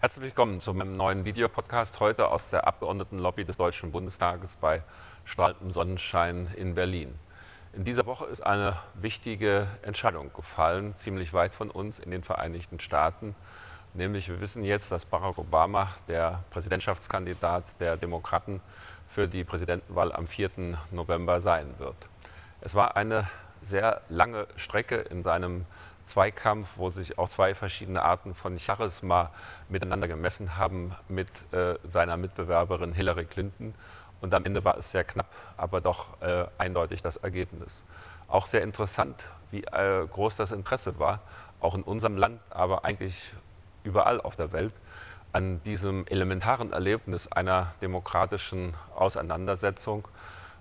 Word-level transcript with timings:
Herzlich 0.00 0.26
willkommen 0.26 0.60
zu 0.60 0.72
meinem 0.74 0.96
neuen 0.96 1.24
Videopodcast 1.24 1.98
heute 1.98 2.28
aus 2.28 2.48
der 2.48 2.68
Abgeordnetenlobby 2.68 3.44
des 3.44 3.56
Deutschen 3.56 3.90
Bundestages 3.90 4.54
bei 4.54 4.84
strahlendem 5.24 5.72
Sonnenschein 5.72 6.54
in 6.56 6.76
Berlin. 6.76 7.18
In 7.72 7.82
dieser 7.82 8.06
Woche 8.06 8.26
ist 8.26 8.40
eine 8.40 8.76
wichtige 8.94 9.66
Entscheidung 9.82 10.32
gefallen, 10.32 10.94
ziemlich 10.94 11.32
weit 11.32 11.52
von 11.52 11.68
uns 11.68 11.98
in 11.98 12.12
den 12.12 12.22
Vereinigten 12.22 12.78
Staaten. 12.78 13.34
Nämlich, 13.92 14.28
wir 14.28 14.40
wissen 14.40 14.62
jetzt, 14.62 14.92
dass 14.92 15.04
Barack 15.04 15.36
Obama, 15.36 15.88
der 16.06 16.44
Präsidentschaftskandidat 16.50 17.64
der 17.80 17.96
Demokraten, 17.96 18.60
für 19.08 19.26
die 19.26 19.42
Präsidentenwahl 19.42 20.12
am 20.12 20.28
4. 20.28 20.78
November 20.92 21.40
sein 21.40 21.74
wird. 21.78 21.96
Es 22.60 22.76
war 22.76 22.96
eine 22.96 23.26
sehr 23.62 24.02
lange 24.08 24.46
Strecke 24.54 24.94
in 24.94 25.24
seinem 25.24 25.66
Zweikampf, 26.08 26.70
wo 26.76 26.90
sich 26.90 27.18
auch 27.18 27.28
zwei 27.28 27.54
verschiedene 27.54 28.02
Arten 28.02 28.34
von 28.34 28.58
Charisma 28.58 29.30
miteinander 29.68 30.08
gemessen 30.08 30.56
haben 30.56 30.92
mit 31.08 31.28
äh, 31.52 31.76
seiner 31.84 32.16
Mitbewerberin 32.16 32.92
Hillary 32.92 33.26
Clinton. 33.26 33.74
Und 34.20 34.34
am 34.34 34.44
Ende 34.44 34.64
war 34.64 34.76
es 34.78 34.90
sehr 34.90 35.04
knapp, 35.04 35.28
aber 35.56 35.80
doch 35.80 36.20
äh, 36.20 36.46
eindeutig 36.58 37.02
das 37.02 37.18
Ergebnis. 37.18 37.84
Auch 38.26 38.46
sehr 38.46 38.62
interessant, 38.62 39.24
wie 39.50 39.62
äh, 39.64 40.06
groß 40.06 40.36
das 40.36 40.50
Interesse 40.50 40.98
war, 40.98 41.20
auch 41.60 41.74
in 41.74 41.82
unserem 41.82 42.16
Land, 42.16 42.40
aber 42.50 42.84
eigentlich 42.84 43.32
überall 43.84 44.20
auf 44.20 44.36
der 44.36 44.52
Welt, 44.52 44.74
an 45.32 45.62
diesem 45.62 46.06
elementaren 46.06 46.72
Erlebnis 46.72 47.30
einer 47.30 47.72
demokratischen 47.82 48.74
Auseinandersetzung, 48.96 50.08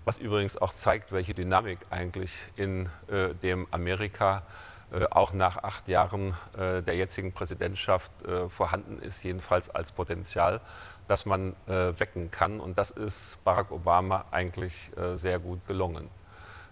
was 0.05 0.17
übrigens 0.17 0.57
auch 0.57 0.73
zeigt, 0.73 1.11
welche 1.11 1.33
Dynamik 1.33 1.79
eigentlich 1.89 2.33
in 2.55 2.89
äh, 3.07 3.33
dem 3.35 3.67
Amerika 3.71 4.43
auch 5.11 5.33
nach 5.33 5.57
acht 5.63 5.87
Jahren 5.87 6.33
äh, 6.57 6.81
der 6.81 6.95
jetzigen 6.95 7.33
Präsidentschaft 7.33 8.11
äh, 8.25 8.49
vorhanden 8.49 8.99
ist, 9.01 9.23
jedenfalls 9.23 9.69
als 9.69 9.91
Potenzial, 9.91 10.61
das 11.07 11.25
man 11.25 11.55
wecken 11.67 12.31
kann. 12.31 12.59
Und 12.59 12.77
das 12.77 12.91
ist 12.91 13.41
Barack 13.45 13.71
Obama 13.71 14.25
eigentlich 14.29 14.91
sehr 15.15 15.39
gut 15.39 15.65
gelungen. 15.65 16.09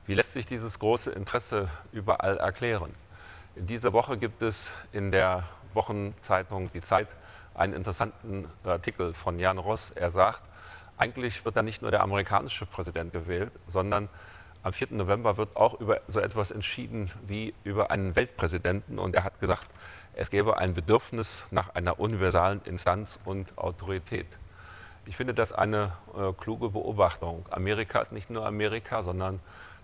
Wie 0.06 0.14
lässt 0.14 0.34
sich 0.34 0.46
dieses 0.46 0.78
große 0.78 1.10
Interesse 1.12 1.70
überall 1.94 2.36
erklären? 2.36 2.94
In 3.56 3.66
dieser 3.66 3.94
Woche 3.94 4.18
gibt 4.18 4.42
es 4.42 4.74
in 4.92 5.14
der 5.14 5.44
Wochenzeitung 5.74 6.70
Die 6.74 6.82
Zeit 6.82 7.16
einen 7.54 7.72
interessanten 7.72 8.50
Artikel 8.66 9.14
von 9.14 9.40
Jan 9.40 9.58
Ross. 9.58 9.92
Er 9.92 10.10
sagt, 10.10 10.44
eigentlich 10.98 11.46
wird 11.46 11.56
da 11.56 11.62
nicht 11.62 11.82
nur 11.82 11.92
der 11.92 12.04
amerikanische 12.04 12.66
Präsident 12.66 13.14
gewählt, 13.14 13.52
sondern 13.68 14.10
am 14.66 14.74
4. 14.74 14.88
November 14.92 15.38
wird 15.38 15.56
auch 15.56 15.80
über 15.80 16.02
so 16.08 16.20
etwas 16.20 16.50
entschieden 16.50 17.12
wie 17.28 17.54
über 17.64 17.92
einen 17.92 18.16
Weltpräsidenten. 18.16 18.98
Und 18.98 19.14
er 19.14 19.24
hat 19.24 19.40
gesagt, 19.40 19.68
es 20.16 20.32
gäbe 20.32 20.58
ein 20.58 20.74
Bedürfnis 20.74 21.46
nach 21.52 21.76
einer 21.76 22.00
universalen 22.00 22.62
Instanz 22.66 23.20
und 23.26 23.56
Autorität. 23.60 24.26
Ich 25.06 25.16
finde 25.16 25.36
das 25.36 25.54
eine 25.54 25.94
äh, 26.18 26.34
kluge 26.34 26.70
Beobachtung. 26.70 27.46
Amerika 27.52 28.00
ist 28.00 28.12
nicht 28.12 28.32
nur 28.32 28.44
Amerika, 28.44 29.04
sondern 29.04 29.40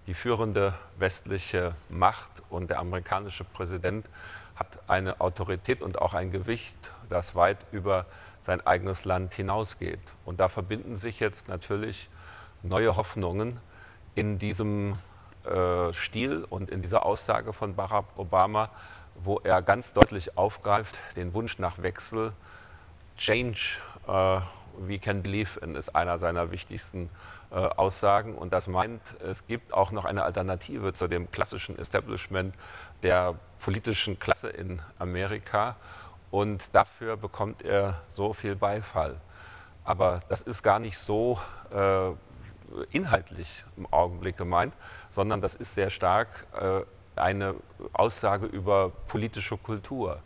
die 0.08 0.16
führende 0.16 0.74
westliche 0.98 1.76
Macht. 1.90 2.32
Und 2.50 2.72
der 2.72 2.80
amerikanische 2.80 3.44
Präsident 3.44 4.08
hat 4.56 4.80
eine 4.88 5.22
Autorität 5.22 5.84
und 5.84 6.02
auch 6.02 6.16
ein 6.16 6.32
Gewicht, 6.32 6.76
das 7.08 7.36
weit 7.36 7.59
über 7.72 8.08
sein 8.42 8.66
eigenes 8.66 9.06
Land 9.06 9.36
hinausgeht. 9.36 10.02
Und 10.26 10.40
da 10.40 10.50
verbinden 10.50 10.98
sich 10.98 11.20
jetzt 11.20 11.50
natürlich 11.50 12.09
neue 12.64 12.98
Hoffnungen 12.98 13.59
in 14.16 14.38
diesem 14.40 14.98
äh, 15.45 15.92
Stil 15.94 16.45
und 16.50 16.70
in 16.70 16.81
dieser 16.81 17.06
Aussage 17.06 17.54
von 17.54 17.76
Barack 17.76 18.06
Obama, 18.16 18.69
wo 19.16 19.40
er 19.40 19.62
ganz 19.62 19.94
deutlich 19.94 20.38
aufgreift, 20.38 21.00
den 21.16 21.34
Wunsch 21.34 21.59
nach 21.59 21.81
Wechsel. 21.81 22.34
Change 23.18 23.80
uh, 24.08 24.41
we 24.78 24.97
can 24.97 25.22
believe 25.22 25.59
in 25.59 25.75
ist 25.75 25.96
einer 25.96 26.18
seiner 26.18 26.52
wichtigsten 26.52 27.09
äh, 27.52 27.56
Aussagen. 27.56 28.35
Und 28.35 28.53
das 28.53 28.68
meint, 28.68 29.02
es 29.22 29.46
gibt 29.47 29.74
auch 29.74 29.91
noch 29.91 30.06
eine 30.06 30.24
Alternative 30.24 30.94
zu 30.94 31.08
dem 31.08 31.30
klassischen 31.31 31.78
Establishment 31.78 32.56
der 33.03 33.35
politischen 33.59 34.19
Klasse 34.19 34.50
in 34.50 34.81
Amerika. 35.00 35.75
Und 36.31 36.74
dafür 36.74 37.18
bekommt 37.18 37.64
er 37.64 38.02
so 38.14 38.34
viel 38.34 38.56
Beifall. 38.56 39.19
Aber 39.84 40.22
das 40.30 40.41
ist 40.41 40.64
gar 40.64 40.80
nicht 40.80 40.97
so 40.97 41.40
äh, 41.72 42.12
inhaltlich 42.92 43.64
im 43.78 43.92
Augenblick 43.92 44.38
gemeint, 44.38 44.74
sondern 45.09 45.42
das 45.42 45.56
ist 45.56 45.74
sehr 45.74 45.90
stark 45.90 46.48
äh, 46.59 46.82
eine 47.20 47.56
Aussage 47.94 48.46
über 48.46 48.92
politische 49.08 49.58
Kultur. 49.58 50.20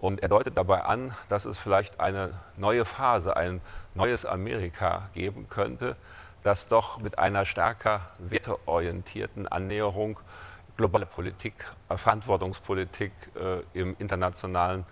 Und 0.00 0.22
er 0.22 0.28
deutet 0.28 0.56
dabei 0.56 0.82
an, 0.82 1.14
dass 1.28 1.44
es 1.44 1.58
vielleicht 1.58 2.00
eine 2.00 2.32
neue 2.56 2.84
Phase, 2.84 3.36
ein 3.36 3.60
neues 3.94 4.24
Amerika 4.24 5.10
geben 5.12 5.48
könnte, 5.50 5.96
das 6.42 6.68
doch 6.68 6.98
mit 7.00 7.18
einer 7.18 7.44
stärker 7.44 8.00
werteorientierten 8.18 9.46
Annäherung 9.46 10.18
globale 10.76 11.04
Politik, 11.04 11.52
Verantwortungspolitik 11.94 13.12
äh, 13.34 13.78
im 13.78 13.94
internationalen 13.98 14.86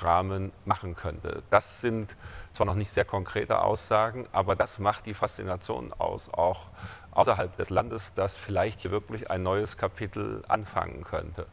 Rahmen 0.00 0.52
machen 0.64 0.94
könnte. 0.94 1.42
Das 1.50 1.80
sind 1.80 2.16
zwar 2.52 2.66
noch 2.66 2.74
nicht 2.74 2.90
sehr 2.90 3.04
konkrete 3.04 3.60
Aussagen, 3.60 4.26
aber 4.32 4.56
das 4.56 4.78
macht 4.78 5.06
die 5.06 5.14
Faszination 5.14 5.92
aus, 5.92 6.32
auch 6.32 6.66
außerhalb 7.12 7.56
des 7.56 7.70
Landes, 7.70 8.14
dass 8.14 8.36
vielleicht 8.36 8.80
hier 8.80 8.90
wirklich 8.90 9.30
ein 9.30 9.42
neues 9.42 9.76
Kapitel 9.76 10.42
anfangen 10.48 11.04
könnte. 11.04 11.46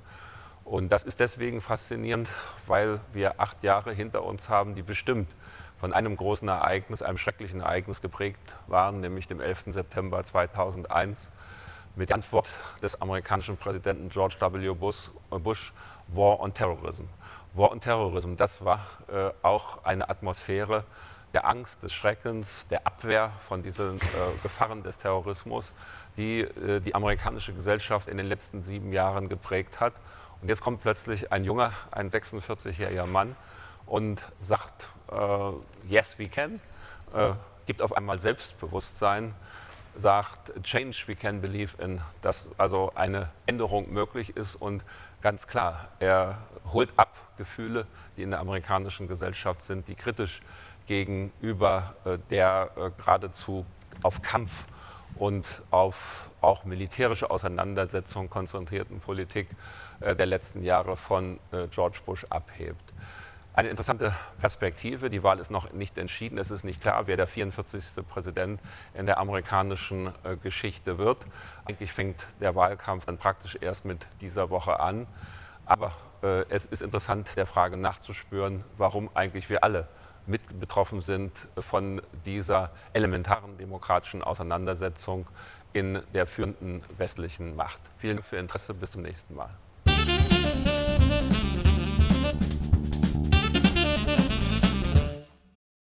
Und 0.63 0.89
das 0.89 1.03
ist 1.03 1.19
deswegen 1.19 1.61
faszinierend, 1.61 2.29
weil 2.67 2.99
wir 3.13 3.39
acht 3.39 3.63
Jahre 3.63 3.93
hinter 3.93 4.23
uns 4.23 4.49
haben, 4.49 4.75
die 4.75 4.83
bestimmt 4.83 5.29
von 5.79 5.93
einem 5.93 6.15
großen 6.15 6.47
Ereignis, 6.47 7.01
einem 7.01 7.17
schrecklichen 7.17 7.61
Ereignis 7.61 8.01
geprägt 8.01 8.55
waren, 8.67 8.99
nämlich 8.99 9.27
dem 9.27 9.41
11. 9.41 9.65
September 9.67 10.23
2001 10.23 11.31
mit 11.95 12.09
der 12.09 12.17
Antwort 12.17 12.47
des 12.81 13.01
amerikanischen 13.01 13.57
Präsidenten 13.57 14.09
George 14.09 14.35
W. 14.39 14.73
Bush, 14.73 15.09
Bush 15.29 15.73
War 16.07 16.39
on 16.39 16.53
Terrorism. 16.53 17.05
War 17.53 17.71
on 17.71 17.81
Terrorism, 17.81 18.35
das 18.37 18.63
war 18.63 18.79
äh, 19.11 19.31
auch 19.41 19.83
eine 19.83 20.09
Atmosphäre 20.09 20.85
der 21.33 21.45
Angst, 21.45 21.83
des 21.83 21.93
Schreckens, 21.93 22.65
der 22.67 22.87
Abwehr 22.87 23.31
von 23.47 23.61
diesen 23.61 23.97
äh, 23.97 23.99
Gefahren 24.41 24.83
des 24.83 24.97
Terrorismus, 24.97 25.73
die 26.15 26.41
äh, 26.41 26.79
die 26.79 26.95
amerikanische 26.95 27.53
Gesellschaft 27.53 28.07
in 28.07 28.17
den 28.17 28.27
letzten 28.27 28.63
sieben 28.63 28.93
Jahren 28.93 29.27
geprägt 29.27 29.81
hat. 29.81 29.93
Und 30.41 30.47
jetzt 30.47 30.61
kommt 30.61 30.81
plötzlich 30.81 31.31
ein 31.33 31.43
junger, 31.43 31.73
ein 31.91 32.09
46-jähriger 32.09 33.05
Mann 33.05 33.35
und 33.85 34.21
sagt, 34.39 34.89
äh, 35.11 35.51
yes, 35.89 36.17
we 36.19 36.29
can, 36.29 36.61
äh, 37.13 37.33
gibt 37.65 37.81
auf 37.81 37.95
einmal 37.97 38.17
Selbstbewusstsein, 38.17 39.35
sagt, 39.97 40.51
change 40.63 41.03
we 41.07 41.15
can 41.15 41.41
believe 41.41 41.75
in, 41.81 42.01
dass 42.21 42.49
also 42.57 42.91
eine 42.95 43.29
Änderung 43.45 43.91
möglich 43.91 44.35
ist 44.35 44.55
und 44.55 44.83
ganz 45.21 45.47
klar, 45.47 45.89
er 45.99 46.37
holt 46.71 46.89
ab 46.97 47.15
Gefühle, 47.37 47.87
die 48.17 48.23
in 48.23 48.31
der 48.31 48.39
amerikanischen 48.39 49.07
Gesellschaft 49.07 49.63
sind, 49.63 49.87
die 49.87 49.95
kritisch 49.95 50.41
gegenüber 50.87 51.95
äh, 52.05 52.17
der 52.29 52.71
äh, 52.75 52.91
geradezu 52.97 53.65
auf 54.03 54.21
Kampf 54.21 54.65
und 55.15 55.61
auf 55.69 56.29
auch 56.41 56.65
militärische 56.65 57.29
Auseinandersetzungen 57.29 58.29
konzentrierten 58.29 58.99
Politik 58.99 59.47
äh, 59.99 60.15
der 60.15 60.25
letzten 60.25 60.63
Jahre 60.63 60.97
von 60.97 61.39
George 61.69 61.99
Bush 62.05 62.25
abhebt. 62.29 62.93
Eine 63.53 63.67
interessante 63.67 64.15
Perspektive. 64.39 65.09
Die 65.09 65.23
Wahl 65.23 65.37
ist 65.39 65.51
noch 65.51 65.73
nicht 65.73 65.97
entschieden. 65.97 66.37
Es 66.37 66.51
ist 66.51 66.63
nicht 66.63 66.81
klar, 66.81 67.07
wer 67.07 67.17
der 67.17 67.27
44. 67.27 68.05
Präsident 68.07 68.61
in 68.93 69.05
der 69.05 69.17
amerikanischen 69.17 70.07
äh, 70.23 70.37
Geschichte 70.37 70.97
wird. 70.97 71.25
Eigentlich 71.65 71.91
fängt 71.91 72.25
der 72.39 72.55
Wahlkampf 72.55 73.05
dann 73.05 73.17
praktisch 73.17 73.57
erst 73.59 73.83
mit 73.83 74.07
dieser 74.21 74.49
Woche 74.49 74.79
an. 74.79 75.05
Aber 75.65 75.91
äh, 76.23 76.45
es 76.47 76.65
ist 76.65 76.81
interessant, 76.81 77.35
der 77.35 77.45
Frage 77.45 77.75
nachzuspüren, 77.75 78.63
warum 78.77 79.09
eigentlich 79.15 79.49
wir 79.49 79.65
alle 79.65 79.89
mit 80.25 80.59
betroffen 80.61 81.01
sind 81.01 81.33
von 81.57 82.01
dieser 82.25 82.71
elementaren 82.93 83.57
demokratischen 83.57 84.23
Auseinandersetzung 84.23 85.27
in 85.73 86.01
der 86.13 86.25
führenden 86.25 86.83
westlichen 86.97 87.57
Macht. 87.57 87.81
Vielen 87.97 88.17
Dank 88.17 88.27
für 88.27 88.37
Ihr 88.37 88.41
Interesse. 88.41 88.73
Bis 88.73 88.91
zum 88.91 89.01
nächsten 89.01 89.35
Mal. 89.35 89.49